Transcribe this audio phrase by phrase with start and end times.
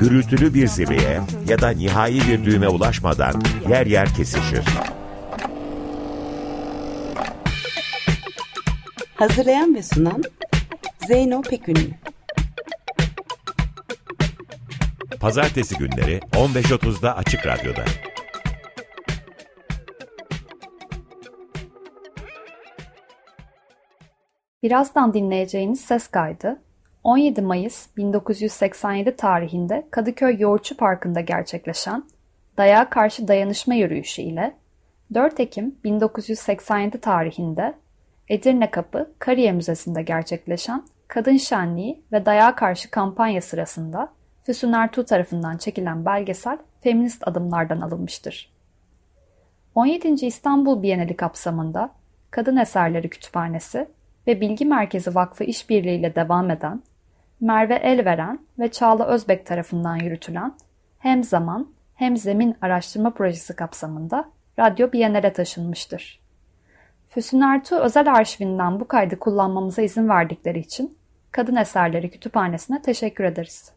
[0.00, 4.64] gürültülü bir zirveye ya da nihai bir düğüme ulaşmadan yer yer kesişir.
[9.14, 10.22] Hazırlayan ve sunan
[11.06, 11.90] Zeyno Pekünlü.
[15.20, 17.84] Pazartesi günleri 15.30'da Açık Radyo'da.
[24.62, 26.67] Birazdan dinleyeceğiniz ses kaydı
[27.04, 32.04] 17 Mayıs 1987 tarihinde Kadıköy Yoğurtçu Parkı'nda gerçekleşen
[32.56, 34.54] Dayağa Karşı Dayanışma Yürüyüşü ile
[35.14, 37.74] 4 Ekim 1987 tarihinde
[38.28, 44.12] Edirne Kapı Kariye Müzesi'nde gerçekleşen Kadın Şenliği ve Dayağa Karşı kampanya sırasında
[44.42, 48.52] Füsun Ertuğ tarafından çekilen belgesel feminist adımlardan alınmıştır.
[49.74, 50.26] 17.
[50.26, 51.90] İstanbul Bienali kapsamında
[52.30, 53.88] Kadın Eserleri Kütüphanesi
[54.26, 56.82] ve Bilgi Merkezi Vakfı işbirliğiyle devam eden,
[57.40, 60.52] Merve Elveren ve Çağla Özbek tarafından yürütülen
[60.98, 64.24] hem zaman hem zemin araştırma projesi kapsamında
[64.58, 66.20] Radyo Bienal'e taşınmıştır.
[67.08, 70.98] Füsun Ertuğ özel arşivinden bu kaydı kullanmamıza izin verdikleri için
[71.32, 73.72] Kadın Eserleri Kütüphanesi'ne teşekkür ederiz.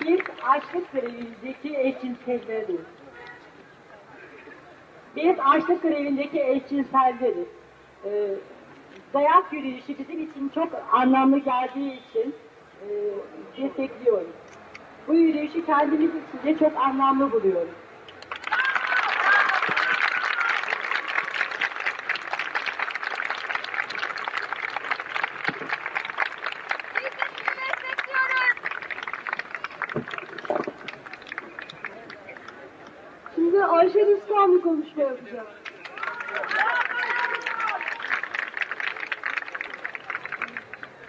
[0.02, 2.80] Biz Açlık Açlıkkörevi'ndeki eşcinselleriz.
[5.16, 7.48] Biz açlık Açlıkkörevi'ndeki eşcinselleriz.
[8.06, 8.36] Ee,
[9.14, 12.36] dayak yürüyüşü bizim için çok anlamlı geldiği için
[12.82, 12.88] e,
[13.58, 14.28] destekliyoruz.
[15.08, 17.70] Bu yürüyüşü kendimiz için de çok anlamlı buluyoruz.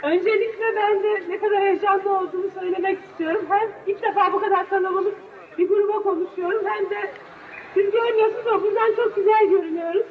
[0.02, 3.46] Öncelikle ben de ne kadar heyecanlı olduğumu söylemek istiyorum.
[3.48, 5.14] Hem ilk defa bu kadar kalabalık
[5.58, 7.12] bir gruba konuşuyorum hem de
[7.74, 10.06] siz görmüyorsunuz ama buradan çok güzel görünüyoruz.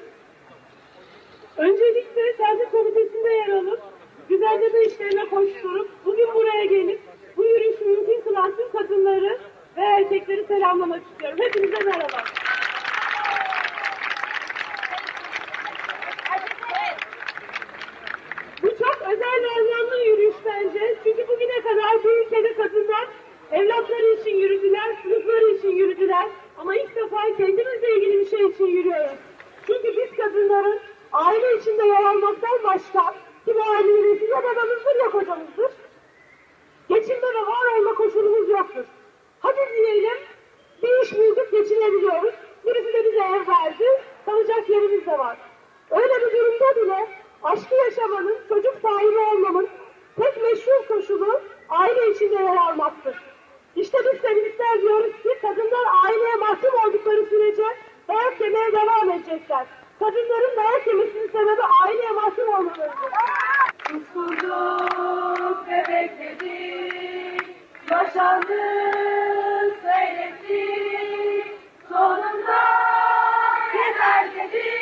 [48.10, 49.68] olmanın, çocuk sahibi olmamın
[50.18, 53.16] tek meşhur koşulu aile içinde yer almaktır.
[53.76, 57.64] İşte biz feministler diyoruz ki kadınlar aileye mahkum oldukları sürece
[58.08, 59.66] dayak yemeye devam edecekler.
[60.00, 62.90] Kadınların dayak yemesinin sebebi aileye mahkum olmalarıdır.
[63.88, 67.48] Suskunduk ve bekledik,
[67.92, 69.00] yaşandık,
[71.90, 72.62] sonunda
[73.74, 74.79] yeter dedik.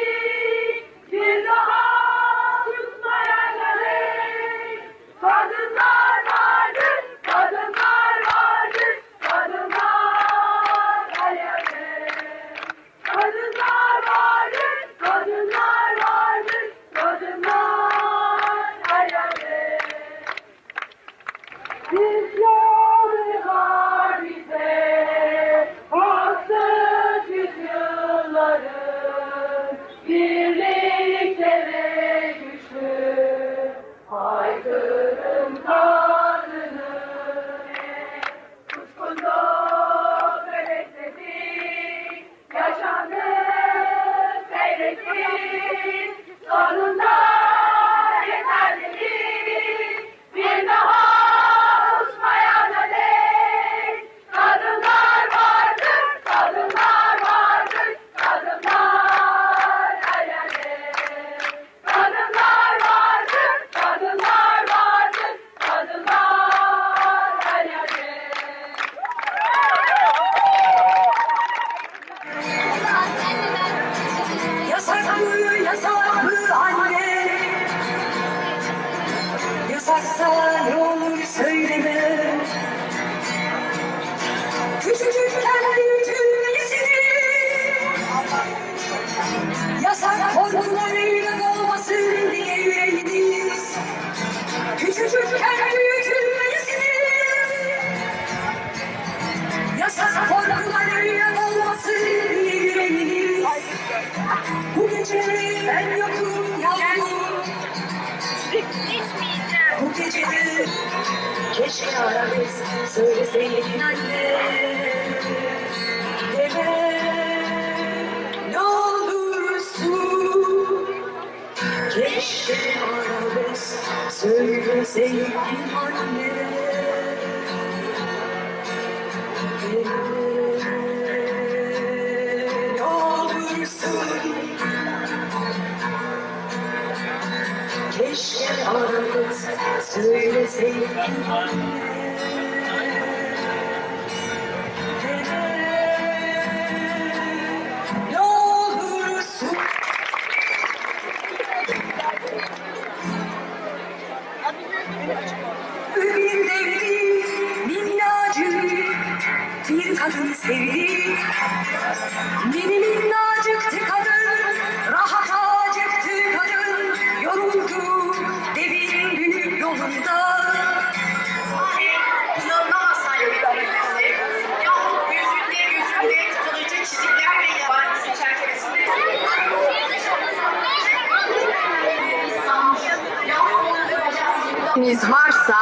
[184.98, 185.58] Vaktiniz varsa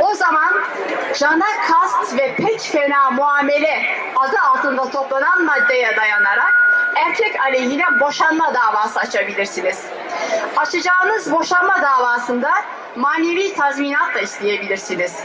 [0.00, 0.54] o zaman
[1.18, 3.82] cana kast ve pek fena muamele
[4.16, 6.54] adı altında toplanan maddeye dayanarak
[6.96, 9.84] erkek aleyhine boşanma davası açabilirsiniz.
[10.56, 12.50] Açacağınız boşanma davasında
[12.96, 15.24] manevi tazminat da isteyebilirsiniz.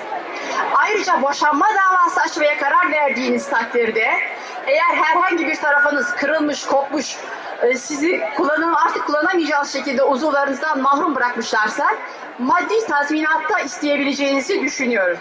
[0.76, 4.12] Ayrıca boşanma davası açmaya karar verdiğiniz takdirde
[4.68, 7.18] eğer herhangi bir tarafınız kırılmış, kopmuş,
[7.78, 11.88] sizi kullanım artık kullanamayacağınız şekilde uzuvlarınızdan mahrum bırakmışlarsa
[12.40, 15.18] maddi tazminat da isteyebileceğinizi düşünüyorum.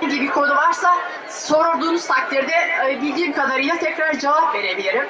[0.00, 0.94] gibi bir konu varsa
[1.28, 2.52] sorulduğunuz takdirde
[2.86, 5.06] e, bildiğim kadarıyla tekrar cevap verebilirim.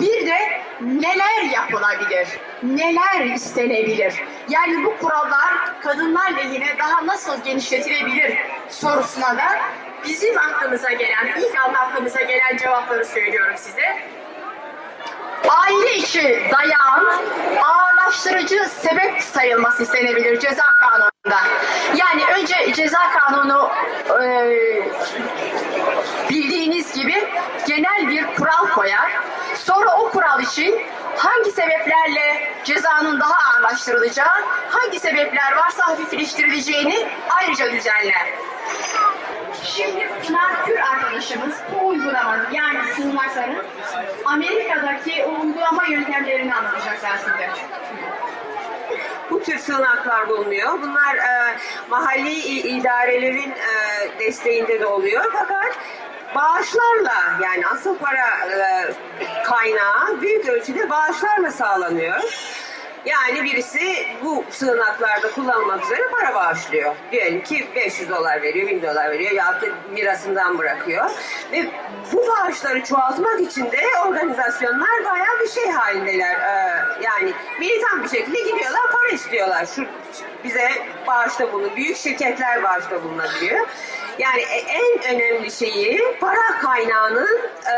[0.00, 0.38] Bir de
[0.80, 2.28] neler yapılabilir?
[2.62, 4.14] Neler istenebilir?
[4.48, 9.46] Yani bu kurallar kadınlar lehine daha nasıl genişletilebilir sorusuna da
[10.04, 13.98] bizim aklımıza gelen, ilk aklımıza gelen cevapları söylüyorum size.
[15.48, 17.06] Aile içi dayağın
[17.62, 21.40] ağırlaştırıcı sebep sayılması istenebilir ceza kanununda.
[21.96, 23.70] Yani önce ceza kanunu
[24.22, 24.50] e,
[26.30, 27.28] bildiğiniz gibi
[27.66, 29.12] genel bir kural koyar.
[29.54, 30.82] Sonra o kural için
[31.16, 38.26] hangi sebeplerle cezanın daha ağırlaştırılacağı, hangi sebepler varsa hafifleştirileceğini ayrıca düzenler.
[39.76, 43.64] Şimdi Pınar Kür arkadaşımız bu uygulamanın yani sığınakların
[44.24, 47.50] Amerika'daki uygulama yöntemlerini anlatacaklar size.
[49.30, 50.82] bu tür sığınaklar bulunuyor.
[50.82, 51.56] Bunlar e,
[51.90, 52.32] mahalli
[52.68, 55.24] idarelerin e, desteğinde de oluyor.
[55.32, 55.78] Fakat
[56.34, 58.94] bağışlarla yani asıl para e,
[59.44, 62.22] kaynağı büyük ölçüde bağışlarla sağlanıyor.
[63.06, 66.94] Yani birisi bu sığınaklarda kullanılmak üzere para bağışlıyor.
[67.12, 71.10] Diyelim ki 500 dolar veriyor, 1000 dolar veriyor ya da mirasından bırakıyor.
[71.52, 71.66] Ve
[72.12, 76.34] bu bağışları çoğaltmak için de organizasyonlar bayağı bir şey halindeler.
[76.40, 79.66] Ee, yani militan bir şekilde gidiyorlar, para istiyorlar.
[79.76, 79.84] Şu
[80.44, 80.70] bize
[81.06, 83.66] bağışta bulun, büyük şirketler bağışta bulunabiliyor.
[84.18, 87.74] Yani e- en önemli şeyi para kaynağının e,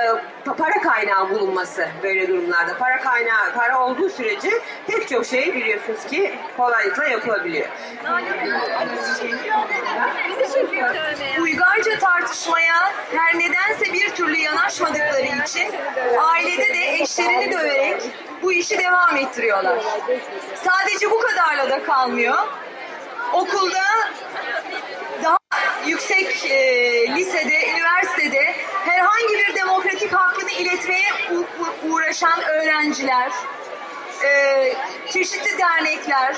[0.58, 2.78] para kaynağı bulunması böyle durumlarda.
[2.78, 4.50] Para kaynağı para olduğu sürece
[4.86, 7.68] pek çok şey biliyorsunuz ki kolaylıkla yapılabiliyor.
[11.40, 15.74] Uygarca tartışmaya her nedense bir türlü yanaşmadıkları için
[16.18, 18.02] ailede de eşlerini döverek
[18.42, 19.78] bu işi devam ettiriyorlar.
[20.54, 22.38] Sadece bu kadarla da kalmıyor.
[23.32, 23.84] Okulda
[25.24, 25.38] daha
[25.86, 31.08] yüksek e, lisede, üniversitede herhangi bir demokratik hakkını iletmeye
[31.88, 33.32] uğraşan öğrenciler,
[34.24, 34.72] e,
[35.12, 36.36] çeşitli dernekler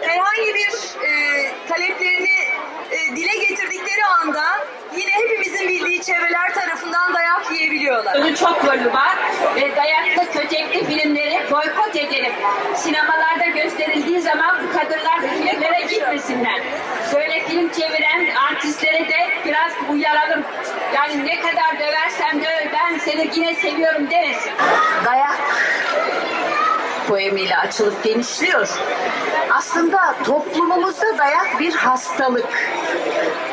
[0.00, 1.10] herhangi bir e,
[1.68, 2.38] taleplerini
[2.90, 4.44] e, dile getirdikleri anda
[4.96, 8.14] yine hepimizin bildiği çevreler tarafından dayak yiyebiliyorlar.
[8.18, 9.16] Bunun çok rolü var
[9.56, 12.32] ve dayaklı kötekli filmleri boykot edelim.
[12.74, 16.60] Sinemalarda gösterildiği zaman bu kadınlar filmlere gitmesinler.
[17.14, 20.44] Böyle film çeviren artistlere de biraz uyaralım.
[20.94, 24.52] Yani ne kadar döversen döv ben seni yine seviyorum demesin.
[25.04, 25.38] Dayak
[27.08, 28.68] poemiyle açılıp genişliyor.
[29.50, 32.46] Aslında toplumumuzda dayak bir hastalık.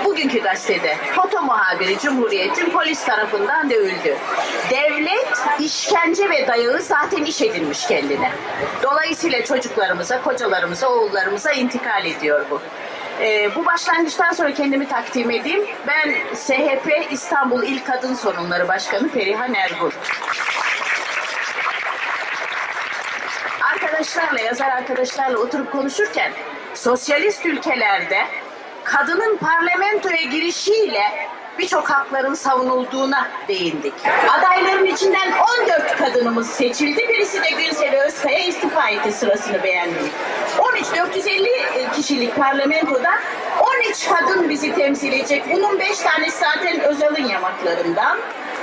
[0.05, 4.17] Bugünkü gazetede foto muhabiri Cumhuriyet'in polis tarafından dövüldü.
[4.69, 8.31] Devlet işkence ve dayağı zaten iş edinmiş kendine.
[8.83, 12.62] Dolayısıyla çocuklarımıza, kocalarımıza, oğullarımıza intikal ediyor bu.
[13.22, 15.65] Ee, bu başlangıçtan sonra kendimi takdim edeyim.
[15.88, 19.91] Ben SHP İstanbul İl Kadın Sorunları Başkanı Perihan Ergul.
[24.03, 26.31] Arkadaşlarla, yazar arkadaşlarla oturup konuşurken
[26.74, 28.17] sosyalist ülkelerde
[28.83, 31.03] kadının parlamentoya girişiyle
[31.60, 33.93] birçok hakların savunulduğuna değindik.
[34.39, 35.31] Adayların içinden
[35.62, 37.07] 14 kadınımız seçildi.
[37.10, 40.10] Birisi de Günsel Özkaya istifa etti sırasını beğenmeyi.
[40.60, 41.50] 13 450
[41.95, 43.10] kişilik parlamentoda
[43.88, 45.43] 13 kadın bizi temsil edecek.
[45.51, 48.17] Bunun 5 tanesi zaten Özal'ın yamaklarından.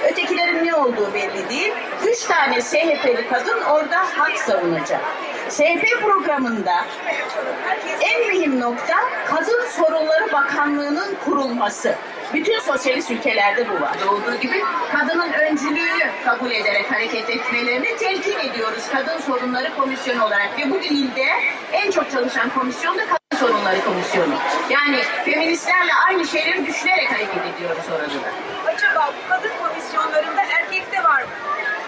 [0.04, 1.72] Ötekilerin ne olduğu belli değil.
[2.06, 5.00] Üç tane SHP'li kadın orada hak savunacak.
[5.50, 6.84] SHP programında
[8.00, 8.94] en mühim nokta
[9.26, 11.94] Kadın Sorunları Bakanlığı'nın kurulması.
[12.34, 13.96] Bütün sosyalist ülkelerde bu var.
[14.08, 20.58] Olduğu gibi kadının öncülüğünü kabul ederek hareket etmelerini telkin ediyoruz Kadın Sorunları Komisyonu olarak.
[20.58, 21.26] Ve bugün ilde
[21.72, 24.34] en çok çalışan komisyon da Sorunları Komisyonu.
[24.70, 28.28] Yani feministlerle aynı şeyleri düşünerek hareket ediyoruz orada da.
[28.72, 31.28] Acaba bu kadın komisyonlarında erkekte var mı?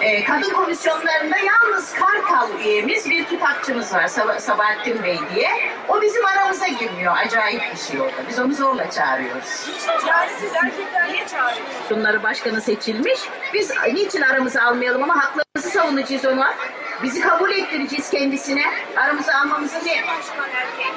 [0.00, 5.50] Ee, kadın komisyonlarında yalnız Kartal üyemiz bir kitapçımız var Sab- Sabahattin Bey diye.
[5.88, 7.14] O bizim aramıza girmiyor.
[7.26, 8.28] Acayip bir şey orada.
[8.28, 9.68] Biz onu zorla çağırıyoruz.
[10.08, 11.90] Yani siz erkekler niye çağırıyorsunuz?
[11.90, 13.20] Bunları başkanı seçilmiş.
[13.54, 16.54] Biz niçin aramızı almayalım ama haklarımızı savunacağız ona.
[17.02, 18.62] Bizi kabul ettireceğiz kendisine.
[18.96, 19.80] Aramıza almamızı ne?
[20.06, 20.92] Başkan erkek.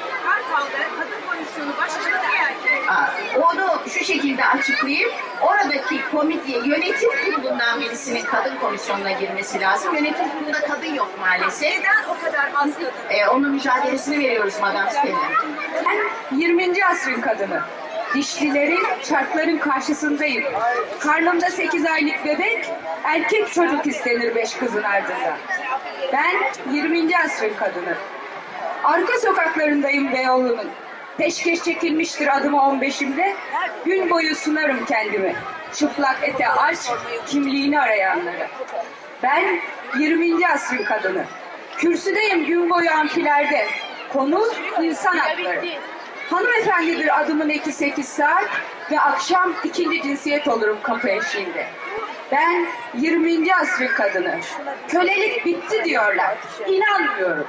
[0.98, 2.90] Kadın komisyonu başkanı da erkek.
[2.90, 3.10] Aa,
[3.40, 5.10] Onu şu şekilde açıklayayım.
[5.40, 9.94] Oradaki komite, yönetim kurulundan birisinin kadın komisyonuna girmesi lazım.
[9.94, 11.78] Yönetim kurulunda kadın yok maalesef.
[11.78, 12.90] Neden o kadar az kadın?
[13.10, 15.18] Ee, onun mücadelesini veriyoruz Madame Stella.
[15.86, 16.84] Ben 20.
[16.86, 17.60] asrın kadını.
[18.16, 20.44] Dişlilerin, şartların karşısındayım.
[21.00, 22.70] Karnımda 8 aylık bebek,
[23.04, 25.36] erkek çocuk istenir beş kızın ardından.
[26.12, 26.34] Ben
[26.74, 27.18] 20.
[27.18, 27.94] asrın kadını.
[28.84, 30.70] Arka sokaklarındayım Beyoğlu'nun.
[31.18, 33.32] Peşkeş çekilmiştir adımı 15'imde.
[33.84, 35.34] Gün boyu sunarım kendimi.
[35.74, 36.92] Çıplak ete aşk,
[37.26, 38.48] kimliğini arayanlara.
[39.22, 39.44] Ben
[39.98, 40.48] 20.
[40.48, 41.24] asrın kadını.
[41.76, 43.66] Kürsüdeyim gün boyu amfilerde.
[44.12, 44.46] Konu
[44.82, 45.66] insan hakları.
[46.30, 48.44] Hanımefendidir adımın eki 8 saat
[48.90, 51.66] ve akşam ikinci cinsiyet olurum kapı eşiğinde.
[52.32, 53.54] Ben 20.
[53.54, 54.40] asrın kadını.
[54.88, 56.36] Kölelik bitti diyorlar.
[56.66, 57.46] İnanmıyorum.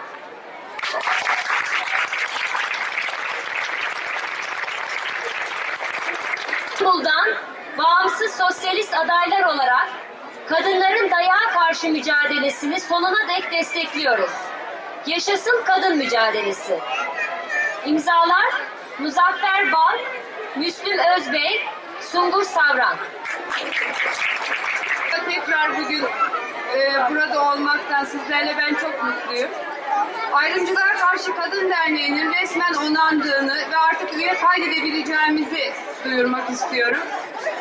[6.97, 7.27] İstanbul'dan
[7.77, 9.89] bağımsız sosyalist adaylar olarak
[10.49, 14.31] kadınların dayağa karşı mücadelesini sonuna dek destekliyoruz.
[15.07, 16.79] Yaşasın kadın mücadelesi.
[17.87, 18.53] İmzalar
[18.99, 19.97] Muzaffer Bal,
[20.55, 21.65] Müslüm Özbey,
[22.01, 22.97] Sungur Savran.
[25.29, 26.03] Tekrar bugün
[26.75, 29.49] e, burada olmaktan sizlerle ben çok mutluyum.
[30.33, 35.73] Ayrımcılığa Karşı Kadın Derneği'nin resmen onandığını ve artık üye kaydedebileceğimizi
[36.05, 37.01] duyurmak istiyorum.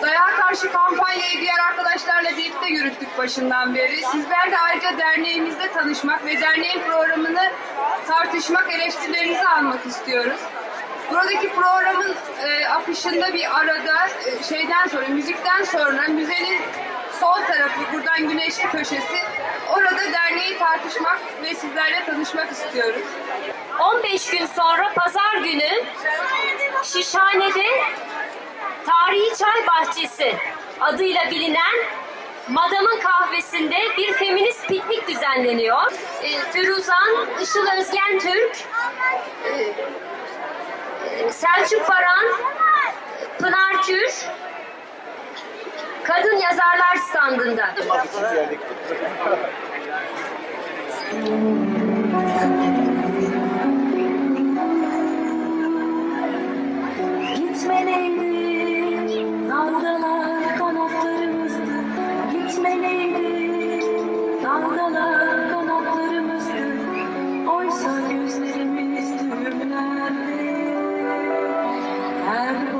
[0.03, 3.97] Dayağa karşı kampanyayı diğer arkadaşlarla birlikte yürüttük başından beri.
[3.97, 7.51] Sizler de ayrıca derneğimizde tanışmak ve derneğin programını
[8.09, 10.41] tartışmak, eleştirilerinizi almak istiyoruz.
[11.11, 12.15] Buradaki programın
[12.45, 16.61] e, afişinde bir arada e, şeyden sonra, müzikten sonra müzenin
[17.21, 19.19] sol tarafı, buradan güneşli köşesi,
[19.69, 23.03] orada derneği tartışmak ve sizlerle tanışmak istiyoruz.
[23.81, 25.85] 15 gün sonra pazar günü
[26.85, 27.67] Şişhane'de
[28.87, 30.35] Tarihi Çay Bahçesi
[30.81, 31.77] adıyla bilinen
[32.49, 35.93] Madam'ın kahvesinde bir feminist piknik düzenleniyor.
[36.23, 38.57] E, Firuzan, Işıl Özgen Türk,
[41.11, 42.25] e, Selçuk Baran,
[43.39, 44.27] Pınar Kür,
[46.05, 47.75] Kadın Yazarlar Standı'nda.
[57.37, 58.16] Gitmeliydi
[59.83, 61.85] dalgalar kanatlarımızdı
[62.33, 63.81] Gitmeliydi.
[64.45, 66.67] Dalgalar kanatlarımızdı
[67.51, 70.57] Oysa gözlerimiz düğümlerde
[72.27, 72.76] Her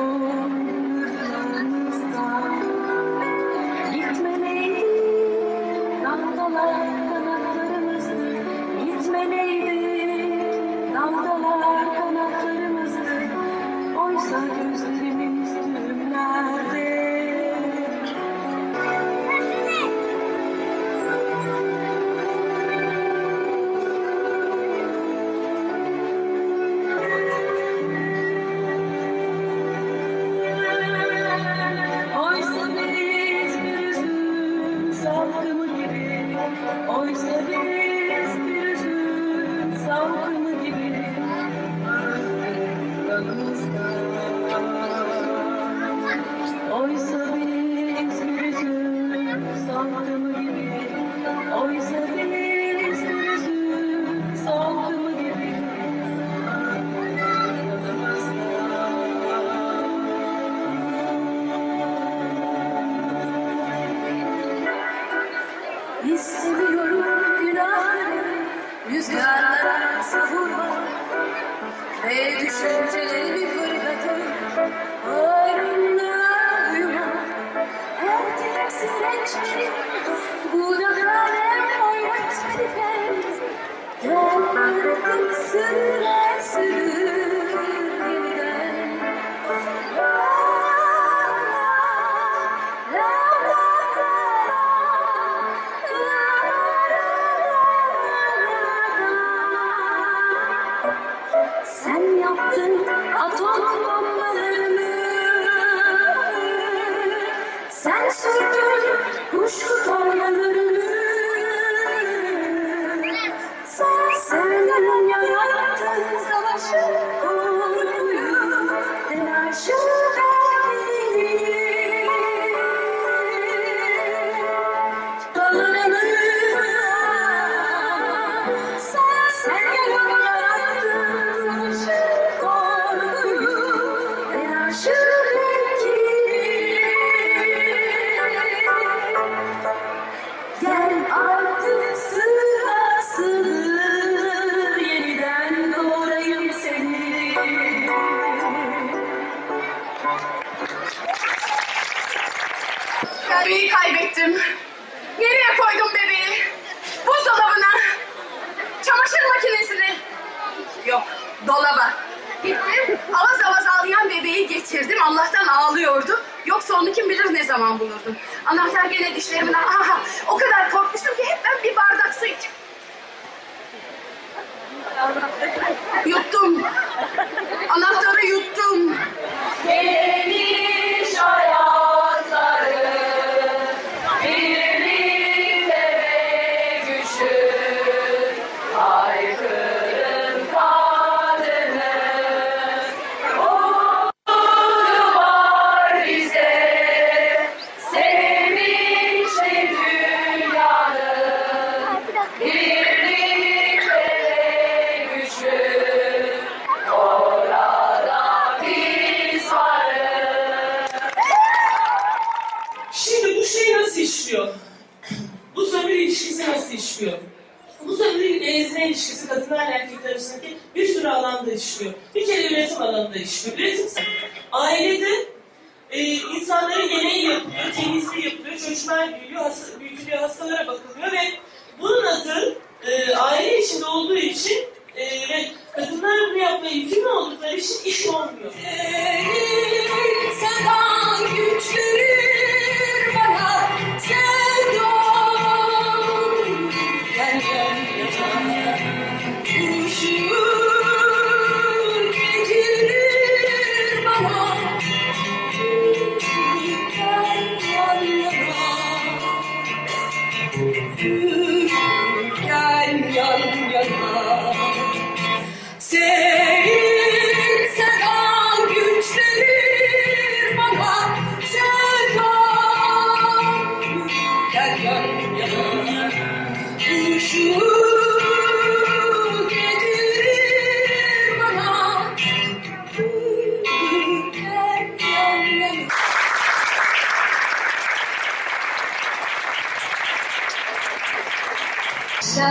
[292.21, 292.51] Sat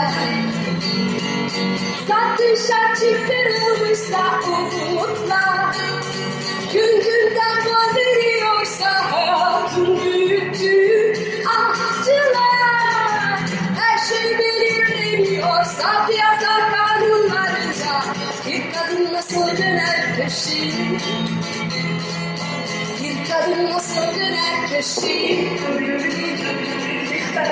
[2.39, 5.73] dışa çıkarılmışsa umutla
[6.73, 11.13] Gün günden boz veriyorsa hayatın büyüttüğü
[11.47, 13.39] ahçılar
[13.79, 18.01] Her şey belirleniyorsa piyasa kanunlarınca
[18.47, 20.99] Bir kadın nasıl döner köşeyi
[23.03, 25.49] Bir kadın nasıl döner köşeyi
[27.35, 27.51] Ben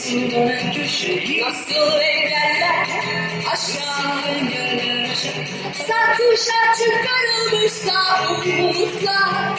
[0.00, 2.86] Gitsin dönen köşe nasıl engeller
[3.52, 5.08] Aşağılı gönlünü
[5.74, 7.94] Satışa çıkarılmışsa
[8.28, 9.58] umutlar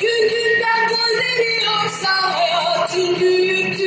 [0.00, 3.85] Gün günden gol veriyorsa hayatın büyüktür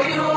[0.00, 0.31] you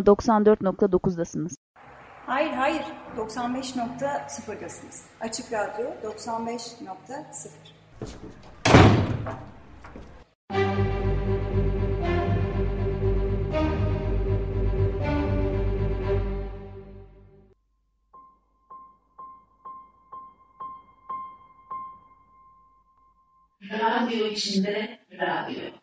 [0.00, 1.56] Ama 94.9'dasınız.
[2.26, 2.84] Hayır hayır
[3.16, 5.04] 95.0'dasınız.
[5.20, 7.50] Açık Radyo 95.0.
[23.70, 25.79] Radyo içinde radyo.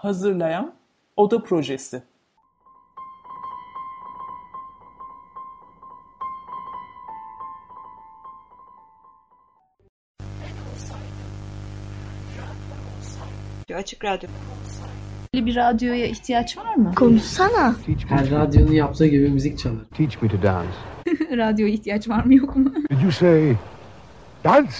[0.00, 0.74] Hazırlayan
[1.16, 2.02] Oda Projesi
[13.74, 14.28] Açık Radyo.
[15.34, 16.94] Böyle bir radyoya ihtiyaç var mı?
[16.94, 17.74] Konuşsana.
[18.08, 19.84] Her radyonun yaptığı gibi müzik çalar.
[19.96, 20.72] Teach me to dance.
[21.36, 22.72] Radyoya ihtiyaç var mı yok mu?
[22.90, 23.56] Did you say
[24.44, 24.72] dance?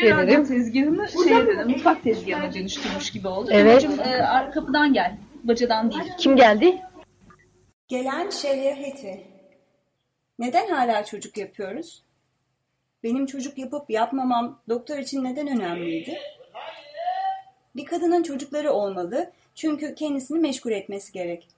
[0.00, 0.48] Teşekkür radyo ederim.
[0.48, 3.50] tezgahını şeye dedi, mutfak tezgahına dönüştürmüş gibi oldu.
[3.52, 3.86] Evet.
[4.06, 5.16] E, ar- kapıdan gel.
[5.44, 6.02] Bacadan değil.
[6.18, 6.82] Kim geldi?
[7.88, 9.24] Gelen şeriyeti.
[10.38, 12.02] Neden hala çocuk yapıyoruz?
[13.02, 16.18] Benim çocuk yapıp yapmamam doktor için neden önemliydi?
[17.76, 21.48] Bir kadının çocukları olmalı çünkü kendisini meşgul etmesi gerek.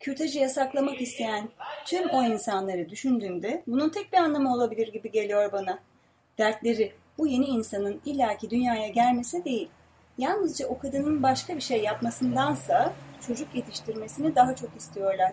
[0.00, 1.48] Kürtajı yasaklamak isteyen
[1.86, 5.78] tüm o insanları düşündüğümde bunun tek bir anlamı olabilir gibi geliyor bana.
[6.38, 9.68] Dertleri bu yeni insanın illaki dünyaya gelmesi değil.
[10.18, 12.92] Yalnızca o kadının başka bir şey yapmasındansa
[13.26, 15.32] çocuk yetiştirmesini daha çok istiyorlar.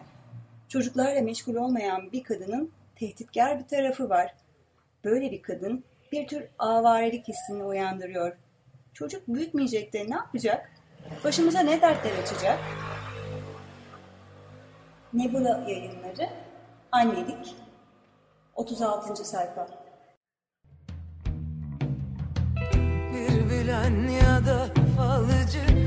[0.67, 4.35] Çocuklarla meşgul olmayan bir kadının tehditkar bir tarafı var.
[5.03, 8.37] Böyle bir kadın bir tür avarelik hissini uyandırıyor.
[8.93, 10.71] Çocuk büyütmeyecek de ne yapacak?
[11.23, 12.59] Başımıza ne dertler açacak?
[15.13, 16.29] Nebula yayınları,
[16.91, 17.55] annelik,
[18.55, 19.25] 36.
[19.25, 19.86] sayfa.
[23.67, 25.86] Bilen ya da falıcı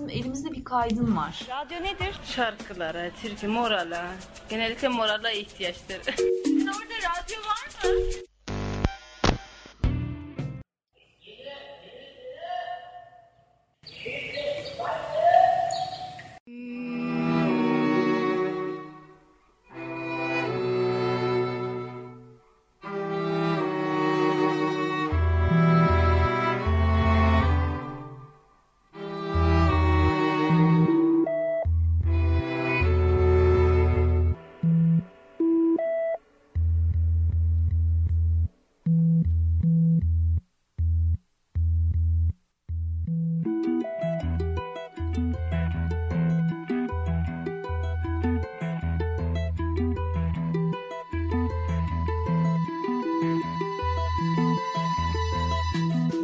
[0.00, 1.46] bizim elimizde bir kaydın var.
[1.48, 2.20] Radyo nedir?
[2.24, 4.06] Şarkılara, türkü, morala.
[4.48, 6.00] Genellikle morala ihtiyaçları.
[6.60, 8.29] Orada radyo var mı?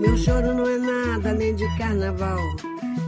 [0.07, 2.39] Meu choro não é nada nem de carnaval.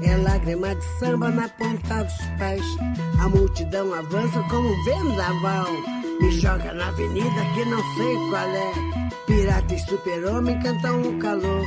[0.03, 2.65] É lágrima de samba na ponta dos pés.
[3.21, 5.69] A multidão avança como um vendaval.
[6.21, 8.73] Me joga na avenida que não sei qual é.
[9.27, 11.65] Pirata e super-homem cantam o calor.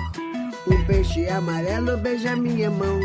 [0.68, 3.00] Um peixe amarelo beija minha mão.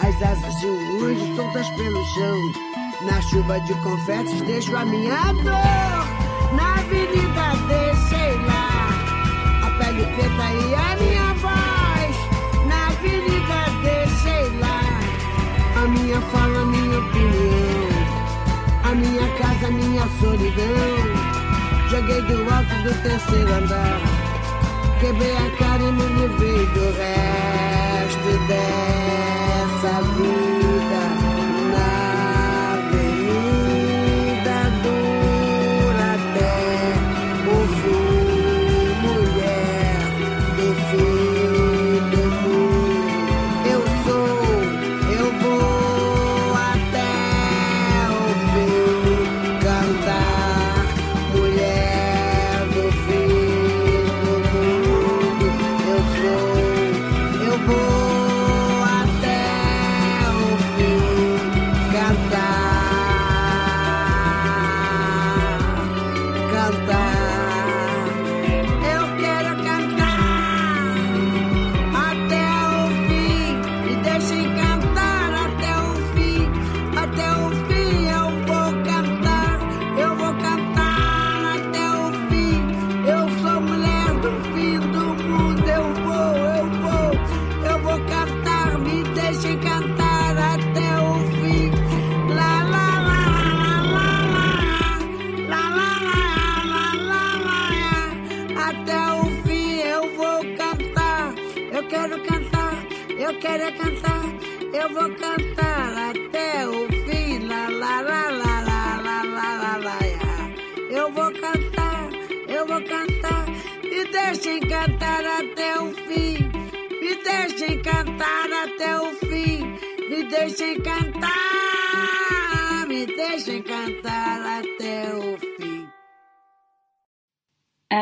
[0.00, 2.38] As asas de um anjo soltas pelo chão.
[3.06, 6.54] Na chuva de confetes deixo a minha dor.
[6.54, 7.25] Na avenida
[10.04, 12.16] preta e a minha voz.
[12.66, 14.80] Na avenida deixei lá
[15.76, 17.86] a minha fala, a minha opinião.
[18.84, 21.36] A minha casa, a minha solidão.
[21.90, 24.00] Joguei do alto do terceiro andar.
[25.00, 31.25] Quebrei a cara e me livrei do resto dessa vida.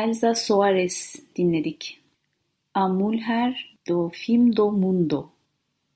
[0.05, 2.03] Elsa Soares dinledik.
[2.73, 3.55] A Mulher
[3.87, 5.29] do Fim do Mundo.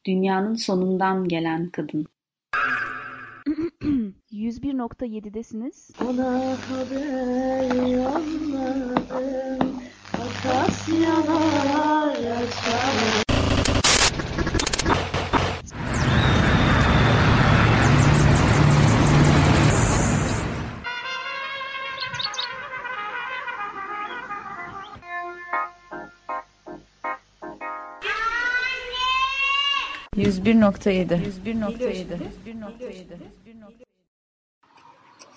[0.06, 2.06] Dünyanın sonundan gelen kadın.
[4.32, 5.92] 101.7'desiniz.
[6.04, 9.80] Ona haber yolladım
[10.14, 13.29] Akasyalar açar
[30.20, 31.20] 101.7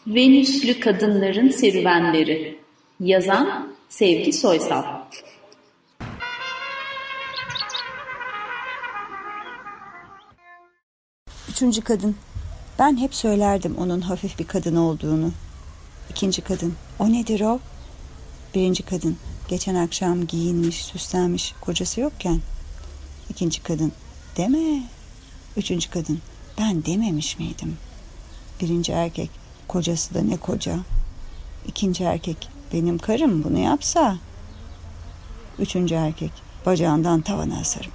[0.07, 2.59] Venüslü Kadınların Serüvenleri
[3.01, 4.85] Yazan Sevgi Soysal
[11.51, 12.16] Üçüncü kadın.
[12.79, 15.31] Ben hep söylerdim onun hafif bir kadın olduğunu.
[16.11, 16.75] İkinci kadın.
[16.99, 17.59] O nedir o?
[18.55, 19.16] Birinci kadın.
[19.49, 22.40] Geçen akşam giyinmiş, süslenmiş, kocası yokken.
[23.31, 23.92] İkinci kadın.
[24.37, 24.83] Deme.
[25.57, 26.21] Üçüncü kadın.
[26.59, 27.77] Ben dememiş miydim?
[28.61, 29.31] Birinci erkek.
[29.68, 30.79] Kocası da ne koca.
[31.66, 32.49] İkinci erkek.
[32.73, 34.16] Benim karım bunu yapsa.
[35.59, 36.33] Üçüncü erkek.
[36.66, 37.90] Bacağından tavana asarım.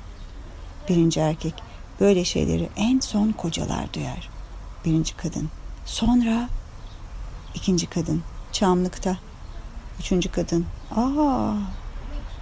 [0.90, 1.54] Birinci erkek.
[2.00, 4.30] Böyle şeyleri en son kocalar duyar.
[4.86, 5.50] Birinci kadın.
[5.86, 6.50] Sonra
[7.56, 8.24] ikinci kadın.
[8.52, 9.18] Çamlıkta.
[10.00, 10.66] Üçüncü kadın.
[10.96, 11.54] Aa,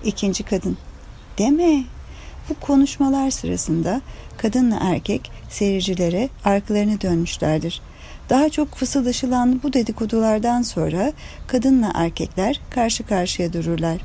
[0.04, 0.78] ikinci kadın.
[1.38, 1.84] Deme.
[2.50, 4.02] Bu konuşmalar sırasında
[4.38, 7.82] kadınla erkek seyircilere arkalarını dönmüşlerdir.
[8.30, 11.14] Daha çok fısıldaşılan bu dedikodulardan sonra
[11.48, 14.02] kadınla erkekler karşı karşıya dururlar.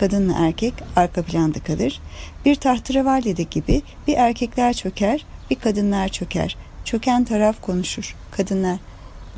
[0.00, 2.00] Kadınla erkek arka planda kalır.
[2.44, 6.56] Bir tahterevalide gibi bir erkekler çöker, bir kadınlar çöker.
[6.84, 8.16] Çöken taraf konuşur.
[8.30, 8.78] Kadınlar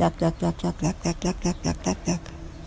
[0.00, 2.20] lak lak lak lak lak lak lak lak lak lak lak.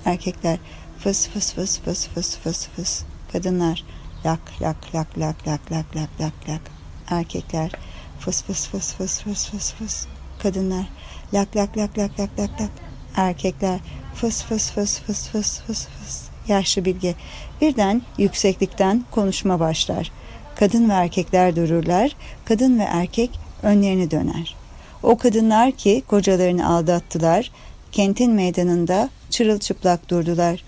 [0.05, 0.57] Erkekler
[0.99, 3.03] fıs fıs fıs fıs fıs fıs fıs.
[3.31, 3.83] Kadınlar
[4.25, 6.61] lak lak lak lak lak lak lak lak lak.
[7.09, 7.71] Erkekler
[8.19, 10.05] fıs fıs fıs fıs fıs fıs fıs.
[10.39, 10.85] Kadınlar
[11.33, 12.71] lak lak lak lak lak lak lak.
[13.15, 13.79] Erkekler
[14.15, 16.23] fıs fıs fıs fıs fıs fıs fıs.
[16.47, 17.15] Yaşlı bilge
[17.61, 20.11] birden yükseklikten konuşma başlar.
[20.55, 22.15] Kadın ve erkekler dururlar.
[22.45, 24.55] Kadın ve erkek önlerini döner.
[25.03, 27.51] O kadınlar ki kocalarını aldattılar,
[27.91, 30.63] kentin meydanında çırılçıplak durdular.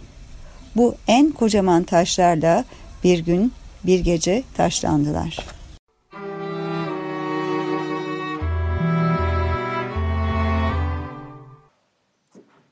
[0.76, 2.66] Bu en kocaman taşlarla
[3.08, 3.54] bir gün
[3.84, 5.38] bir gece taşlandılar.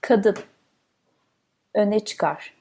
[0.02, 0.36] Kadın.
[1.74, 2.54] Öne çıkar.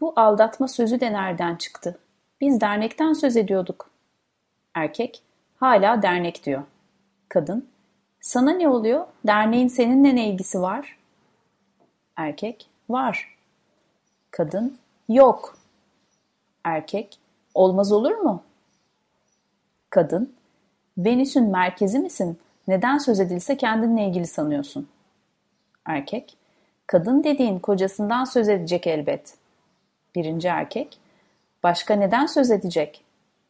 [0.00, 1.98] Bu aldatma sözü de nereden çıktı?
[2.40, 3.90] Biz dernekten söz ediyorduk.
[4.74, 5.22] Erkek,
[5.56, 6.62] hala dernek diyor.
[7.28, 7.68] Kadın,
[8.20, 9.06] sana ne oluyor?
[9.26, 10.98] Derneğin seninle ne ilgisi var?
[12.16, 13.36] Erkek, var.
[14.30, 14.78] Kadın,
[15.08, 15.61] yok.
[16.64, 17.18] Erkek,
[17.54, 18.42] olmaz olur mu?
[19.90, 20.32] Kadın,
[20.98, 22.38] Venüs'ün merkezi misin?
[22.68, 24.88] Neden söz edilse kendinle ilgili sanıyorsun?
[25.86, 26.36] Erkek,
[26.86, 29.34] kadın dediğin kocasından söz edecek elbet.
[30.14, 30.98] Birinci erkek,
[31.62, 33.04] başka neden söz edecek?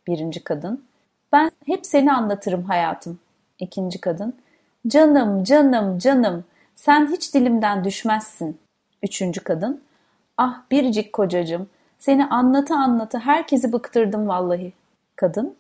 [0.07, 0.85] Birinci kadın,
[1.33, 3.19] ben hep seni anlatırım hayatım.
[3.59, 4.37] İkinci kadın,
[4.87, 6.45] canım canım canım
[6.77, 8.59] sen hiç dilimden düşmezsin.
[9.03, 9.83] Üçüncü kadın,
[10.39, 11.69] ah biricik kocacığım
[12.03, 14.73] seni anlatı anlatı herkesi bıktırdım vallahi.
[15.17, 15.57] Kadın,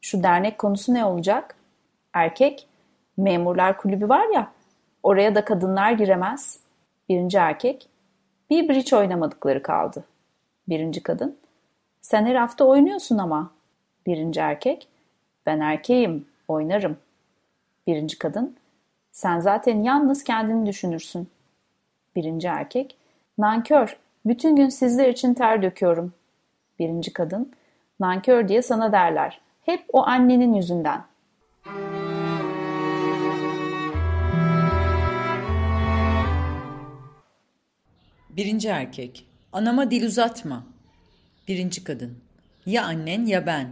[0.00, 1.56] şu dernek konusu ne olacak?
[2.12, 2.68] Erkek,
[3.16, 4.52] memurlar kulübü var ya,
[5.02, 6.60] oraya da kadınlar giremez.
[7.08, 7.88] Birinci erkek,
[8.50, 10.04] bir bridge oynamadıkları kaldı.
[10.68, 11.38] Birinci kadın,
[12.00, 13.50] sen her hafta oynuyorsun ama.
[14.06, 14.88] Birinci erkek,
[15.46, 16.96] ben erkeğim, oynarım.
[17.86, 18.56] Birinci kadın,
[19.12, 21.28] sen zaten yalnız kendini düşünürsün.
[22.16, 22.96] Birinci erkek,
[23.38, 26.14] nankör, bütün gün sizler için ter döküyorum.
[26.78, 27.52] Birinci kadın,
[28.00, 29.40] nankör diye sana derler.
[29.62, 31.00] Hep o annenin yüzünden.
[38.30, 39.26] Birinci erkek.
[39.52, 40.66] Anama dil uzatma.
[41.48, 42.18] Birinci kadın.
[42.66, 43.68] Ya annen ya ben.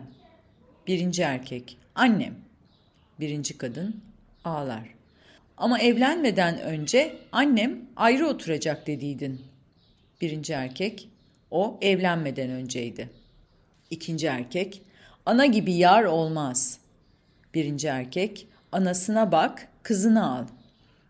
[0.87, 1.79] Birinci erkek.
[1.95, 2.35] Annem.
[3.21, 4.03] Birinci kadın.
[4.45, 4.95] Ağlar.
[5.57, 9.54] Ama evlenmeden önce annem ayrı oturacak dediydin.
[10.21, 11.09] Birinci erkek.
[11.51, 13.11] O evlenmeden önceydi.
[13.91, 14.83] İkinci erkek.
[15.27, 16.79] Ana gibi yar olmaz.
[17.55, 20.47] Birinci erkek, anasına bak, kızını al.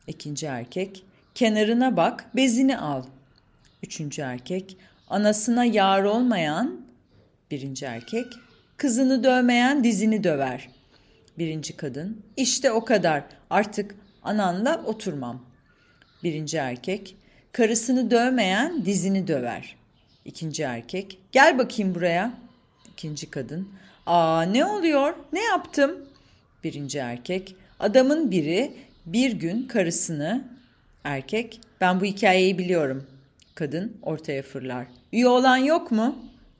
[0.06, 3.04] İkinci erkek, kenarına bak, bezini al.
[3.82, 4.76] Üçüncü erkek,
[5.08, 6.80] anasına yar olmayan,
[7.50, 8.26] birinci erkek,
[8.76, 10.68] kızını dövmeyen dizini döver.
[11.38, 15.44] Birinci kadın, işte o kadar, artık ananla oturmam.
[16.22, 17.16] Birinci erkek,
[17.54, 19.76] karısını dövmeyen dizini döver.
[20.24, 22.32] İkinci erkek, gel bakayım buraya.
[22.92, 23.68] İkinci kadın,
[24.06, 26.08] aa ne oluyor, ne yaptım?
[26.64, 28.72] Birinci erkek, adamın biri
[29.06, 30.44] bir gün karısını,
[31.04, 33.06] erkek, ben bu hikayeyi biliyorum.
[33.54, 34.86] Kadın ortaya fırlar.
[35.12, 36.16] Üye olan yok mu?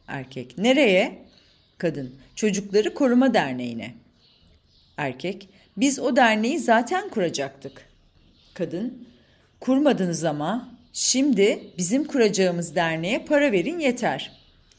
[0.08, 1.18] Erkek, nereye?
[1.78, 3.94] Kadın, çocukları koruma derneğine.
[4.96, 7.88] Erkek, biz o derneği zaten kuracaktık.
[8.54, 9.08] Kadın,
[9.60, 14.32] kurmadınız ama şimdi bizim kuracağımız derneğe para verin yeter.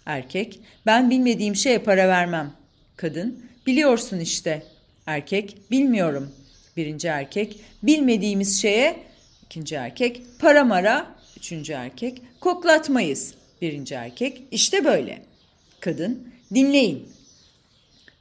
[0.06, 2.52] Erkek, ben bilmediğim şeye para vermem.
[2.96, 4.64] Kadın, biliyorsun işte.
[5.06, 6.32] Erkek, bilmiyorum.
[6.78, 8.98] Birinci erkek, bilmediğimiz şeye,
[9.46, 13.34] ikinci erkek, para mara, üçüncü erkek, koklatmayız.
[13.62, 15.22] Birinci erkek, işte böyle.
[15.80, 17.10] Kadın, dinleyin.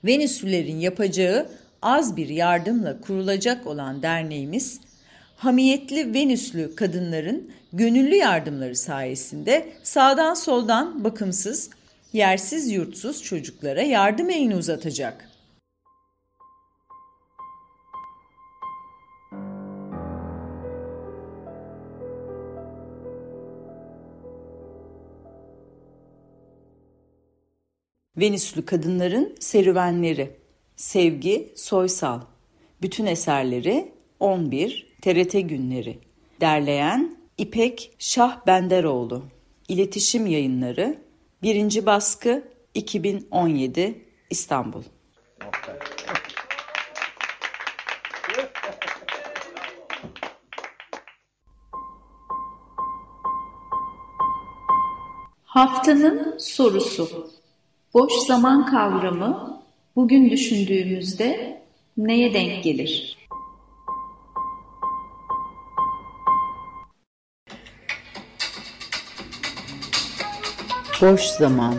[0.05, 1.49] Venüslülerin yapacağı
[1.83, 4.81] az bir yardımla kurulacak olan derneğimiz,
[5.45, 11.71] hamiyetli Venüslü kadınların gönüllü yardımları sayesinde sağdan soldan bakımsız,
[12.13, 15.31] yersiz yurtsuz çocuklara yardım elini uzatacak.
[28.17, 30.31] Venüslü kadınların serüvenleri
[30.77, 32.21] Sevgi Soysal
[32.83, 35.99] Bütün eserleri 11 TRT Günleri
[36.41, 39.23] Derleyen İpek Şah Benderoğlu
[39.69, 40.99] İletişim Yayınları
[41.43, 41.87] 1.
[41.87, 44.83] Baskı 2017 İstanbul
[55.45, 57.31] Haftanın sorusu.
[57.95, 59.63] Boş zaman kavramı
[59.97, 61.63] bugün düşündüğümüzde
[61.97, 63.14] neye denk gelir?
[71.05, 71.75] Boş zaman.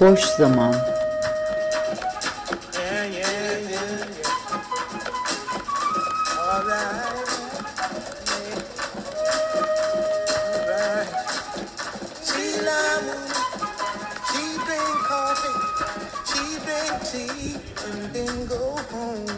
[0.00, 0.93] Boş zaman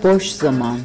[0.06, 0.80] Boş zaman.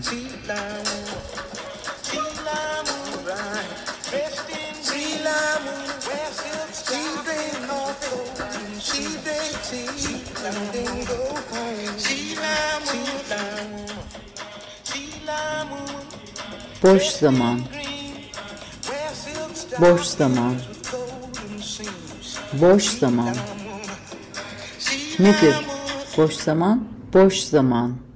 [16.84, 17.62] Boş zaman.
[19.80, 20.56] Boş zaman.
[22.54, 23.36] Boş zaman.
[25.20, 25.56] Nedir?
[26.18, 26.88] Boş zaman?
[27.14, 28.11] Boş zaman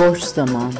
[0.00, 0.72] Boş zaman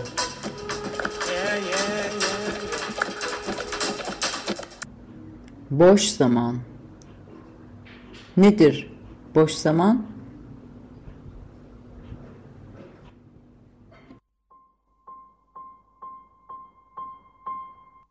[5.70, 6.58] Boş zaman
[8.36, 8.92] Nedir
[9.34, 10.06] boş zaman?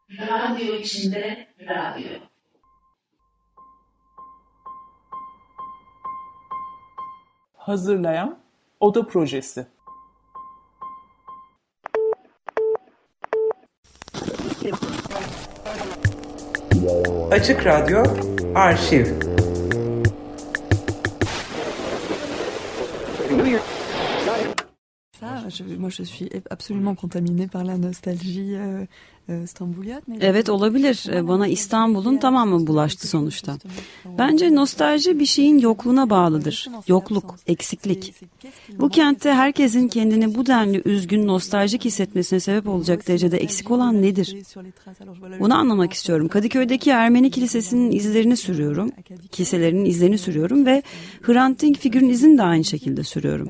[0.09, 2.19] Radyo içinde radyo.
[7.53, 8.39] Hazırlayan
[8.79, 9.78] Oda Projesi.
[17.31, 18.03] Açık Radyo
[18.55, 19.05] Arşiv
[25.59, 28.85] je, moi je suis absolument contaminée par la nostalgie euh,
[29.29, 29.45] euh.
[30.21, 31.27] Evet olabilir.
[31.27, 33.57] Bana İstanbul'un tamamı bulaştı sonuçta.
[34.17, 36.67] Bence nostalji bir şeyin yokluğuna bağlıdır.
[36.87, 38.13] Yokluk, eksiklik.
[38.79, 44.37] Bu kentte herkesin kendini bu denli üzgün, nostaljik hissetmesine sebep olacak derecede eksik olan nedir?
[45.39, 46.27] Bunu anlamak istiyorum.
[46.27, 48.91] Kadıköy'deki Ermeni Kilisesi'nin izlerini sürüyorum.
[49.31, 50.83] Kiliselerinin izlerini sürüyorum ve
[51.21, 53.49] Hrant Dink figürün izini de aynı şekilde sürüyorum.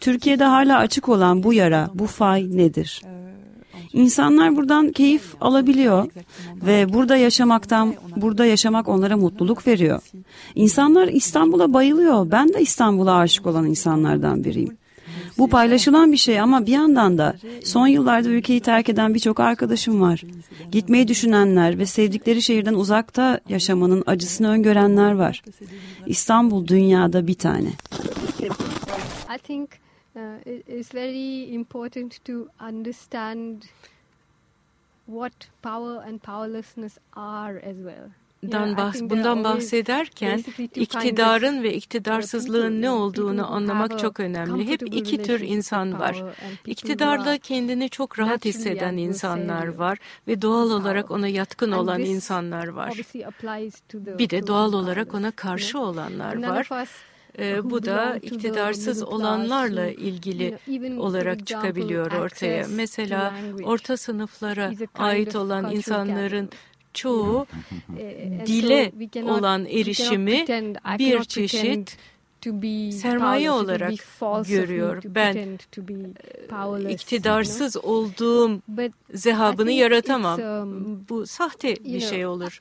[0.00, 3.02] Türkiye'de hala açık olan bu yara, bu fay nedir?
[3.92, 6.10] İnsanlar buradan keyif alabiliyor
[6.66, 10.02] ve burada yaşamaktan, burada yaşamak onlara mutluluk veriyor.
[10.54, 12.30] İnsanlar İstanbul'a bayılıyor.
[12.30, 14.76] Ben de İstanbul'a aşık olan insanlardan biriyim.
[15.38, 20.00] Bu paylaşılan bir şey ama bir yandan da son yıllarda ülkeyi terk eden birçok arkadaşım
[20.00, 20.22] var.
[20.72, 25.42] Gitmeyi düşünenler ve sevdikleri şehirden uzakta yaşamanın acısını öngörenler var.
[26.06, 27.72] İstanbul dünyada bir tane.
[29.34, 29.70] I think
[30.16, 32.32] uh, it- it's very important to
[32.68, 33.62] understand
[35.06, 38.10] what power and powerlessness are as well.
[38.42, 40.38] Dan bahs bundan bahsederken
[40.82, 44.66] iktidarın ve iktidarsızlığın ne olduğunu anlamak çok önemli.
[44.68, 46.14] Hep iki tür insan var.
[46.66, 49.98] İktidarda kendini çok rahat hisseden insanlar var
[50.28, 52.88] ve doğal olarak ona yatkın olan insanlar var.
[54.18, 56.68] Bir de doğal olarak ona karşı olanlar var.
[57.38, 60.58] Ee, bu da iktidarsız olanlarla ilgili
[60.98, 62.66] olarak çıkabiliyor ortaya.
[62.68, 66.50] Mesela orta sınıflara ait olan insanların
[66.94, 67.46] çoğu
[68.46, 70.44] dile olan erişimi
[70.98, 71.96] bir çeşit
[72.92, 73.92] sermaye olarak
[74.48, 75.02] görüyor.
[75.04, 78.60] Ben you iktidarsız olduğum
[79.14, 80.40] zehabını yaratamam.
[81.08, 82.58] Bu sahte bir şey olur.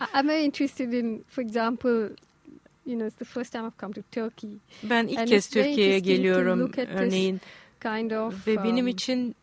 [2.88, 4.60] You know, it's the first time I've come to Turkey.
[4.84, 7.42] Ben ilk And kez Türkiye'ye geliyorum örneğin
[7.80, 9.36] kind of, ve benim um, için